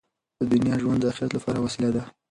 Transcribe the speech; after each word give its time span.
د 0.39 0.41
دنیا 0.53 0.75
ژوند 0.81 0.99
د 1.01 1.05
اخرت 1.11 1.31
لپاره 1.33 1.59
وسیله 1.65 1.89
ده. 1.95 2.03